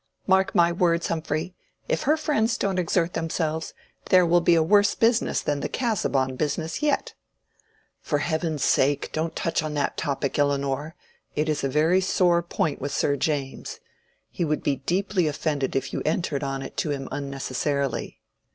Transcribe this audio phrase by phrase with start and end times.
[0.25, 1.53] Mark my words, Humphrey.
[1.87, 3.75] If her friends don't exert themselves,
[4.09, 7.13] there will be a worse business than the Casaubon business yet."
[8.01, 10.95] "For heaven's sake don't touch on that topic, Elinor!
[11.35, 13.79] It is a very sore point with Sir James.
[14.31, 18.21] He would be deeply offended if you entered on it to him unnecessarily."